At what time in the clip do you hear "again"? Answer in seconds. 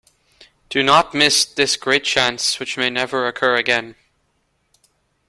3.55-3.93